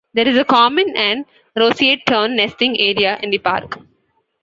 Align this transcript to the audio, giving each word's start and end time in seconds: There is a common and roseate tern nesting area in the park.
There 0.15 0.27
is 0.27 0.35
a 0.35 0.43
common 0.43 0.97
and 0.97 1.25
roseate 1.55 2.07
tern 2.07 2.35
nesting 2.35 2.75
area 2.79 3.19
in 3.21 3.29
the 3.29 3.37
park. 3.37 3.77